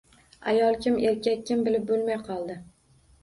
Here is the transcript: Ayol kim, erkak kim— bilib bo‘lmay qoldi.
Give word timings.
Ayol 0.51 0.77
kim, 0.85 0.95
erkak 1.09 1.45
kim— 1.51 1.61
bilib 1.67 1.85
bo‘lmay 1.91 2.19
qoldi. 2.31 2.57